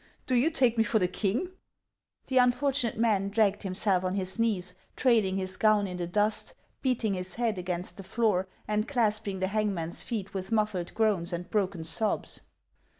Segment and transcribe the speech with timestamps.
[0.25, 1.49] Do you take me for the king?"
[2.25, 7.13] The unfortunate man dragged himself on his knees, trailing his gown in the dust, beating
[7.13, 11.83] his head against the floor, and clasping the hangman's feet with muffled groans and broken
[11.83, 12.41] sobs.